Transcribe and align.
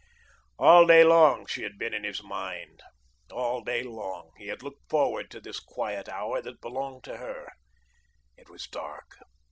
All 0.57 0.87
day 0.87 1.03
long 1.03 1.45
she 1.45 1.61
had 1.61 1.77
been 1.77 1.93
in 1.93 2.03
his 2.03 2.23
mind. 2.23 2.81
All 3.31 3.63
day 3.63 3.83
long 3.83 4.31
he 4.35 4.47
had 4.47 4.63
looked 4.63 4.89
forward 4.89 5.29
to 5.29 5.39
this 5.39 5.59
quiet 5.59 6.09
hour 6.09 6.41
that 6.41 6.59
belonged 6.59 7.03
to 7.03 7.17
her. 7.17 7.51
It 8.35 8.49
was 8.49 8.65
dark. 8.65 9.17